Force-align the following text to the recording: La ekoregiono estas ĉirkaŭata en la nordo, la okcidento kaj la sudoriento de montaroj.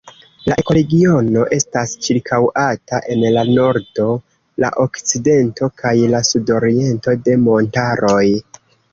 La 0.49 0.55
ekoregiono 0.59 1.41
estas 1.57 1.91
ĉirkaŭata 2.05 3.01
en 3.15 3.21
la 3.35 3.43
nordo, 3.57 4.05
la 4.63 4.71
okcidento 4.85 5.69
kaj 5.83 5.91
la 6.15 6.23
sudoriento 6.31 7.15
de 7.29 7.37
montaroj. 7.43 8.25